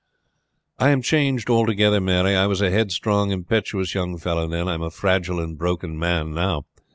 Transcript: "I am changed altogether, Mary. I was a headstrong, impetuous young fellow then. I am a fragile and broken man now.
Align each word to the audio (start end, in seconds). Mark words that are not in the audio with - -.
"I 0.79 0.89
am 0.89 1.03
changed 1.03 1.47
altogether, 1.47 2.01
Mary. 2.01 2.35
I 2.35 2.47
was 2.47 2.59
a 2.59 2.71
headstrong, 2.71 3.29
impetuous 3.29 3.93
young 3.93 4.17
fellow 4.17 4.47
then. 4.47 4.67
I 4.67 4.73
am 4.73 4.81
a 4.81 4.89
fragile 4.89 5.39
and 5.39 5.55
broken 5.55 5.99
man 5.99 6.33
now. 6.33 6.65